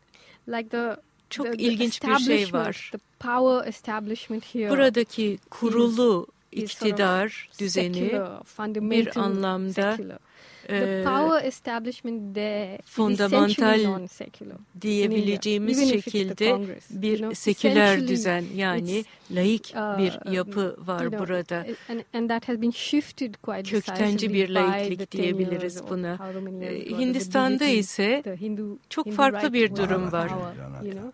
[0.48, 0.96] like the
[1.30, 2.88] çok the- the ilginç bir şey var.
[2.92, 10.18] The power establishment here Buradaki kurulu is sort of iktidar düzeni secular, bir anlamda secular.
[10.66, 14.08] The power establishment there fundamental
[14.80, 16.58] diyebileceğimiz şekilde
[16.90, 21.66] bir seküler düzen yani laik uh, bir yapı var burada.
[23.64, 26.18] Köktenci bir laiklik the 10 diyebiliriz buna.
[26.62, 28.22] Ee, Hindistan'da ise
[28.88, 30.30] çok farklı bir durum var.
[30.90, 31.12] know.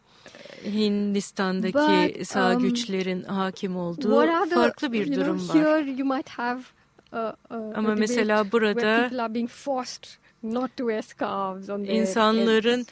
[0.64, 5.84] Hindistan'daki sağ um, güçlerin hakim olduğu farklı bir durum var.
[7.12, 9.10] A, a, Ama mesela burada
[11.84, 12.86] İnsanların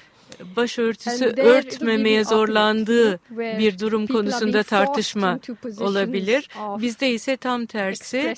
[0.56, 5.38] başörtüsü örtmemeye zorlandığı bir durum konusunda tartışma
[5.80, 6.48] olabilir.
[6.82, 8.34] Bizde ise tam tersi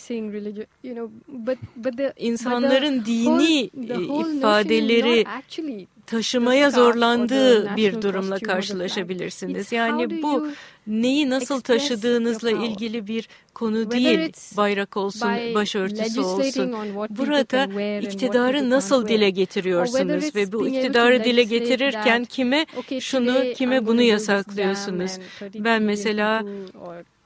[2.16, 3.70] insanların dini
[4.20, 5.24] ifadeleri
[6.10, 9.72] taşımaya zorlandığı bir durumla karşılaşabilirsiniz.
[9.72, 10.48] Yani bu
[10.86, 14.32] neyi nasıl taşıdığınızla ilgili bir konu değil.
[14.56, 16.74] Bayrak olsun, başörtüsü olsun.
[17.10, 17.64] Burada
[18.00, 22.66] iktidarı nasıl dile getiriyorsunuz ve bu iktidarı dile getirirken kime
[23.00, 25.10] şunu kime I'm bunu yasaklıyorsunuz.
[25.10, 27.19] dam and 30 Ben mesela people or 20,000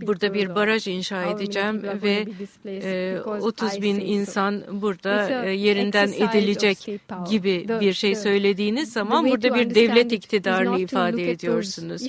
[0.00, 4.00] burada bir baraj inşa edeceğim ve going to be displaced e, because 30 I bin
[4.00, 7.00] insan burada e, yerinden edilecek
[7.30, 12.02] gibi bir şey söylediğiniz zaman burada bir devlet iktidarını ifade ediyorsunuz.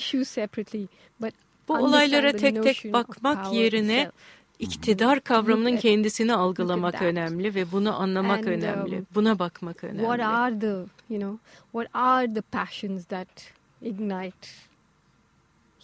[1.67, 4.11] Bu olaylara tek tek bakmak yerine
[4.59, 8.97] iktidar kavramının kendisini algılamak önemli ve bunu anlamak And, önemli.
[8.97, 10.01] um, Buna bakmak önemli.
[10.01, 11.37] What are the, you know,
[11.71, 13.27] what are the passions that
[13.81, 14.47] ignite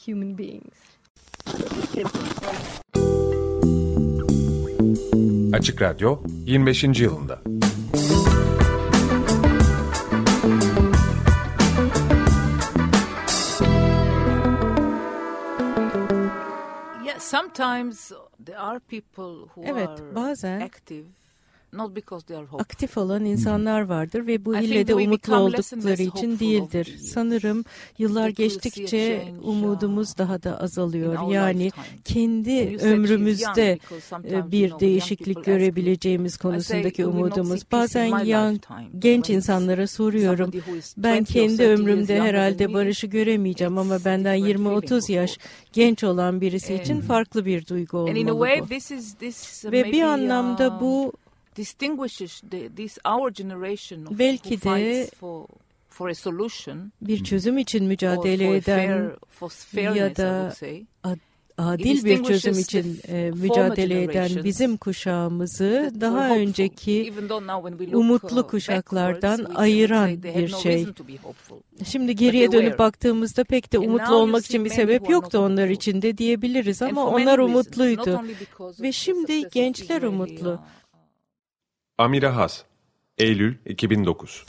[0.07, 0.92] human beings?
[5.53, 6.83] Açık Radyo 25.
[6.83, 7.41] yılında.
[17.03, 18.11] Yeah, sometimes
[18.45, 21.05] there are people who Evet, are bazen active
[21.73, 22.59] not because they are hopeful.
[22.59, 26.97] aktif olan insanlar vardır ve bu I think ille de umutlu oldukları için değildir.
[27.01, 27.65] Sanırım
[27.97, 31.31] yıllar geçtikçe umudumuz daha da azalıyor.
[31.31, 31.71] Yani
[32.05, 33.79] kendi ömrümüzde
[34.29, 37.71] e, bir değişiklik görebileceğimiz konusundaki "You will not umudumuz.
[37.71, 40.51] Bazen yan lifetime." genç insanlara soruyorum.
[40.97, 45.37] Ben 20 or kendi 30 years ömrümde herhalde barışı göremeyeceğim ama benden 20-30 yaş
[45.73, 48.43] genç olan birisi için farklı bir duygu olmalı bu.
[49.71, 51.13] Ve bir anlamda uh, bu
[51.57, 55.45] distinguishes the, this our generation of Belki de for
[55.89, 60.53] for a solution bir çözüm için mücadele eden fair- ya da
[61.57, 67.69] adil bir çözüm için e, mücadele eden generations bizim kuşağımızı daha önceki even though now
[67.69, 70.75] when we look, umutlu uh, kuşaklardan ayıran bir no şey.
[70.75, 71.57] reason to be hopeful.
[71.85, 76.01] Şimdi geriye they dönüp baktığımızda pek de umutlu olmak için bir sebep yoktu onlar için
[76.01, 78.17] de diyebiliriz And ama onlar umutluydu.
[78.17, 80.59] only because Ve of the şimdi gençler umutlu.
[82.03, 82.63] Amire Has,
[83.17, 84.45] Eylül 2009.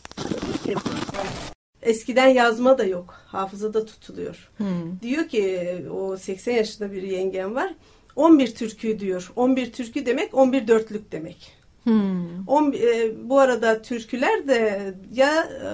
[1.82, 3.14] Eskiden yazma da yok.
[3.26, 4.50] Hafızada tutuluyor.
[4.57, 5.00] Hmm.
[5.02, 7.74] Diyor ki o 80 yaşında bir yengem var.
[8.16, 9.32] 11 türkü diyor.
[9.36, 11.52] 11 türkü demek 11 dörtlük demek.
[11.84, 12.48] Hmm.
[12.48, 15.68] On, e, bu arada türküler de ya e,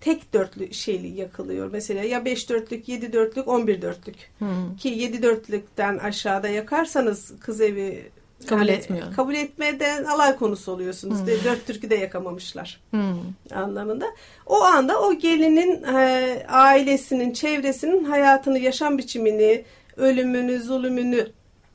[0.00, 4.16] tek dörtlü şeyli yakılıyor mesela ya beş dörtlük, yedi dörtlük, on bir dörtlük.
[4.38, 4.76] Hmm.
[4.76, 8.10] Ki yedi dörtlükten aşağıda yakarsanız kız evi
[8.46, 9.14] Kabul yani etmiyor.
[9.16, 11.18] Kabul etmeden alay konusu oluyorsunuz.
[11.18, 11.26] Hmm.
[11.26, 13.18] Dört türkü de yakamamışlar Hmm.
[13.54, 14.06] anlamında.
[14.46, 19.64] O anda o gelinin e, ailesinin, çevresinin hayatını, yaşam biçimini,
[19.96, 21.28] ölümünü, zulümünü,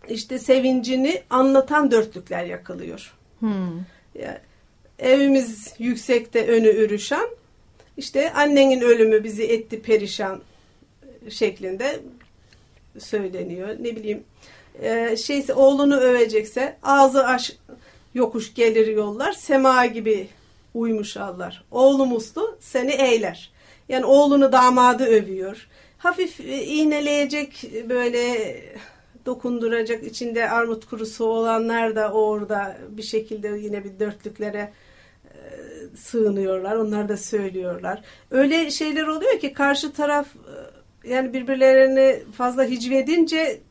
[0.09, 3.14] işte sevincini anlatan dörtlükler yakılıyor.
[3.39, 3.78] Hmm.
[4.16, 4.41] Ya,
[4.99, 7.28] evimiz yüksekte önü ürüşen,
[7.97, 10.41] işte annenin ölümü bizi etti perişan
[11.30, 11.99] şeklinde
[12.99, 13.70] söyleniyor.
[13.80, 14.24] Ne bileyim
[14.82, 17.51] e, şeyse oğlunu övecekse ağzı aş
[18.13, 20.28] yokuş gelir yollar sema gibi
[20.74, 21.63] uymuş allar.
[21.71, 23.51] Oğlu muslu seni eyler.
[23.89, 25.67] Yani oğlunu damadı övüyor.
[25.97, 28.55] Hafif e, iğneleyecek böyle
[29.26, 34.74] dokunduracak içinde armut kurusu olanlar da orada bir şekilde yine bir dörtlüklere
[35.26, 35.38] e,
[35.95, 36.76] sığınıyorlar.
[36.76, 38.01] Onlar da söylüyorlar.
[38.32, 40.28] Öyle şeyler oluyor ki karşı taraf
[41.05, 43.61] e, yani birbirlerini fazla hicvedince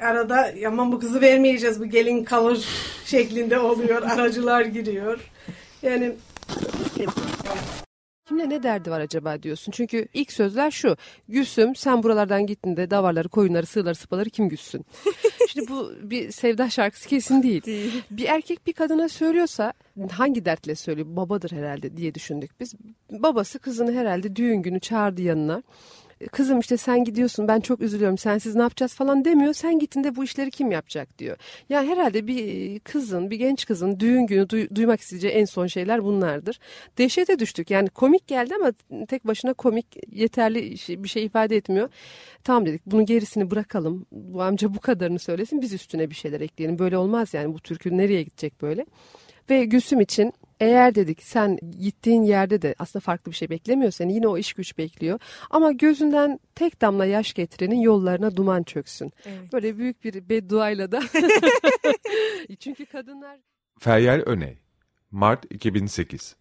[0.00, 2.68] arada aman bu kızı vermeyeceğiz bu gelin kalır
[3.04, 4.02] şeklinde oluyor.
[4.02, 5.20] Aracılar giriyor.
[5.82, 6.12] Yani
[8.28, 9.72] Kimle ne derdi var acaba diyorsun.
[9.72, 10.96] Çünkü ilk sözler şu.
[11.28, 14.86] Gülsüm sen buralardan gittiğinde davarları, koyunları, sığırları, sıpaları kim güssün?
[15.48, 17.62] Şimdi bu bir sevda şarkısı kesin değil.
[18.10, 19.72] Bir erkek bir kadına söylüyorsa
[20.10, 21.06] hangi dertle söylüyor?
[21.10, 22.74] Babadır herhalde diye düşündük biz.
[23.10, 25.62] Babası kızını herhalde düğün günü çağırdı yanına.
[26.32, 29.52] Kızım işte sen gidiyorsun ben çok üzülüyorum sensiz ne yapacağız falan demiyor.
[29.52, 31.36] Sen gittiğinde bu işleri kim yapacak diyor.
[31.68, 36.04] Ya herhalde bir kızın bir genç kızın düğün günü duy- duymak isteyeceği en son şeyler
[36.04, 36.58] bunlardır.
[36.98, 38.72] Dehşete düştük yani komik geldi ama
[39.08, 41.88] tek başına komik yeterli bir şey ifade etmiyor.
[42.44, 44.06] Tamam dedik bunun gerisini bırakalım.
[44.12, 46.78] Bu amca bu kadarını söylesin biz üstüne bir şeyler ekleyelim.
[46.78, 48.86] Böyle olmaz yani bu türkü nereye gidecek böyle.
[49.50, 54.14] Ve Gülsüm için eğer dedik sen gittiğin yerde de aslında farklı bir şey beklemiyor seni
[54.14, 55.20] yine o iş güç bekliyor.
[55.50, 59.12] Ama gözünden tek damla yaş getirenin yollarına duman çöksün.
[59.52, 61.02] Böyle büyük bir bedduayla da.
[62.58, 63.40] Çünkü kadınlar
[63.78, 64.58] Feryal Öney
[65.10, 66.36] Mart 2008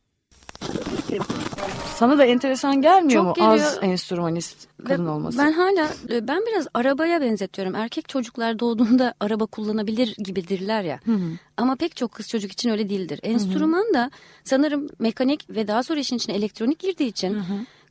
[1.95, 3.83] Sana da enteresan gelmiyor Çok mu az geliyor.
[3.93, 5.37] enstrümanist kadın Ve olması?
[5.37, 7.75] Ben hala ben biraz arabaya benzetiyorum.
[7.75, 10.99] Erkek çocuklar doğduğunda araba kullanabilir gibidirler ya.
[11.05, 11.31] Hı hı.
[11.57, 13.19] Ama pek çok kız çocuk için öyle değildir.
[13.23, 14.11] Enstrüman da
[14.43, 17.43] sanırım mekanik ve daha sonra işin içine elektronik girdiği için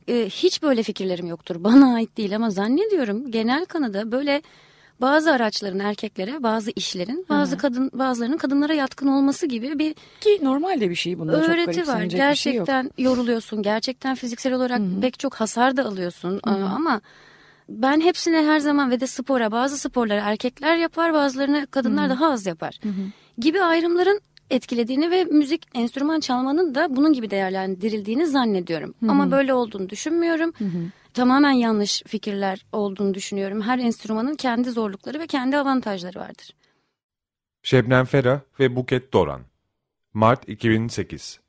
[0.07, 1.55] e, hiç böyle fikirlerim yoktur.
[1.63, 4.41] Bana ait değil ama zannediyorum genel kanıda böyle
[5.01, 10.81] bazı araçların erkeklere, bazı işlerin, bazı kadın bazılarının kadınlara yatkın olması gibi bir ki normal
[10.81, 11.73] de bir şey çok öğreti var.
[11.73, 12.67] garipsenecek bir şey yok.
[12.67, 13.61] Gerçekten yoruluyorsun.
[13.61, 16.41] Gerçekten fiziksel olarak pek çok hasar da alıyorsun.
[16.45, 16.59] Hı hı.
[16.59, 17.01] Ee, Ama
[17.69, 22.17] ben hepsine her zaman ve de spora bazı sporları erkekler yapar bazılarını kadınlar Hı hı.
[22.19, 22.79] daha az yapar.
[23.37, 28.93] Gibi ayrımların etkilediğini ve müzik enstrüman çalmanın da bunun gibi değerlendirildiğini zannediyorum.
[28.99, 29.11] Hı hı.
[29.11, 30.53] Ama böyle olduğunu düşünmüyorum.
[31.15, 33.61] Tamamen yanlış fikirler olduğunu düşünüyorum.
[33.61, 36.55] Her enstrümanın kendi zorlukları ve kendi avantajları vardır.
[37.63, 39.41] Şebnem Ferah ve Buket Doran
[40.13, 41.39] Mart 2008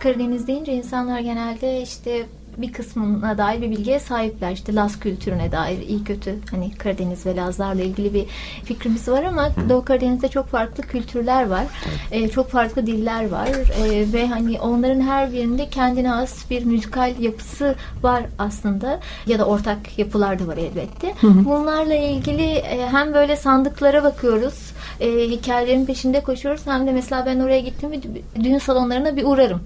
[0.00, 2.26] Karadeniz deyince insanlar genelde işte
[2.56, 4.52] bir kısmına dair bir bilgiye sahipler.
[4.52, 8.26] İşte Laz kültürüne dair iyi kötü hani Karadeniz ve Lazlarla ilgili bir
[8.64, 11.64] fikrimiz var ama Doğu Karadeniz'de çok farklı kültürler var.
[12.10, 13.48] Ee, çok farklı diller var.
[13.48, 19.00] Ee, ve hani onların her birinde kendine has bir müzikal yapısı var aslında.
[19.26, 21.14] Ya da ortak yapılar da var elbette.
[21.20, 21.44] Hı hı.
[21.44, 24.72] Bunlarla ilgili e, hem böyle sandıklara bakıyoruz.
[25.00, 26.66] E, hikayelerin peşinde koşuyoruz.
[26.66, 28.00] Hem de mesela ben oraya gittim ve
[28.44, 29.60] düğün salonlarına bir uğrarım.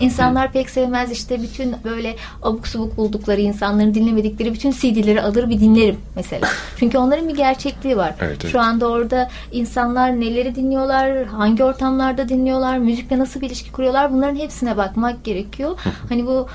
[0.00, 5.60] İnsanlar pek sevmez işte bütün böyle abuk subuk buldukları insanların dinlemedikleri bütün CD'leri alır bir
[5.60, 6.48] dinlerim mesela.
[6.76, 8.14] Çünkü onların bir gerçekliği var.
[8.20, 8.52] Evet, evet.
[8.52, 14.36] Şu anda orada insanlar neleri dinliyorlar, hangi ortamlarda dinliyorlar, müzikle nasıl bir ilişki kuruyorlar bunların
[14.36, 15.78] hepsine bakmak gerekiyor.
[16.08, 16.46] hani bu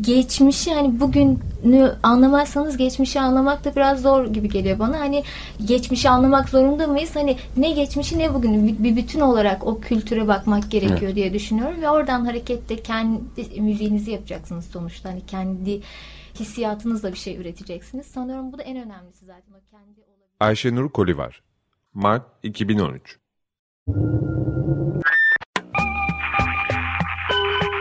[0.00, 5.00] geçmişi hani bugünü anlamazsanız geçmişi anlamak da biraz zor gibi geliyor bana.
[5.00, 5.22] Hani
[5.64, 7.16] geçmişi anlamak zorunda mıyız?
[7.16, 11.14] Hani ne geçmişi ne bugünü bir- bütün olarak o kültüre bakmak gerekiyor Evet.
[11.16, 13.20] diye düşünüyorum ve oradan hareketle kendi
[13.60, 15.08] müziğinizi yapacaksınız sonuçta.
[15.10, 15.80] Hani kendi
[16.40, 18.06] hissiyatınızla bir şey üreteceksiniz.
[18.06, 19.52] Sanıyorum bu da en önemlisi zaten.
[19.52, 20.00] O kendi
[20.40, 21.42] Ayşenur Kolivar
[21.94, 23.18] Mart 2013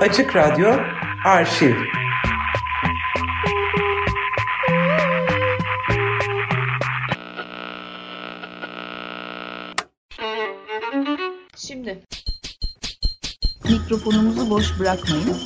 [0.02, 0.76] Açık Radyo
[1.24, 1.76] Arşiv
[11.58, 12.04] Şimdi
[13.70, 15.38] mikrofonumuzu boş bırakmayın.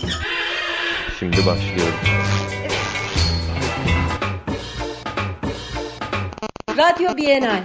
[1.19, 1.99] Şimdi başlıyorum.
[6.77, 7.63] Radyo Bienal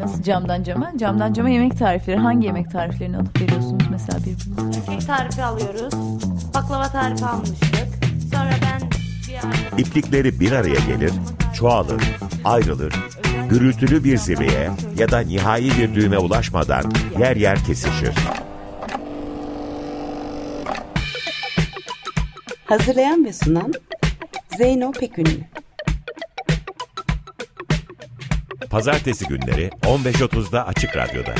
[0.00, 0.92] Nasıl camdan cama?
[0.98, 2.16] Camdan cama yemek tarifleri.
[2.16, 4.80] Hangi yemek tariflerini alıp veriyorsunuz mesela birbirinize?
[4.86, 5.94] Kek tarifi alıyoruz.
[6.54, 7.88] Baklava tarifi almıştık.
[8.32, 9.82] Sonra ben bir.
[9.82, 11.12] İplikleri bir araya gelir,
[11.54, 12.02] çoğalır,
[12.44, 12.94] ayrılır,
[13.50, 16.84] gürültülü bir zirveye ya da nihai bir düğüme ulaşmadan
[17.18, 18.14] yer yer kesişir.
[22.66, 23.72] Hazırlayan ve sunan
[24.58, 25.40] Zeyno Pekünlü.
[28.70, 31.34] Pazartesi günleri 15.30'da Açık Radyo'da.